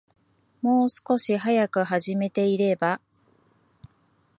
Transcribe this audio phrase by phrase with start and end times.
[0.63, 3.01] もう少し早く始めていれば